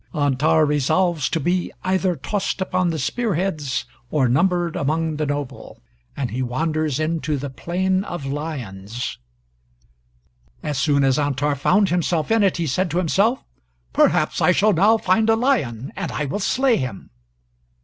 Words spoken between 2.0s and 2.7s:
tossed